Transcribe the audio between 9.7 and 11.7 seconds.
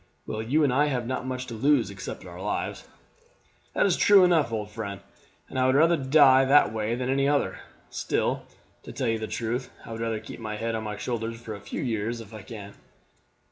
I would rather keep my head on my shoulders for a